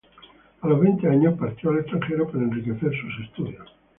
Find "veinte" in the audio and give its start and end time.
0.79-1.07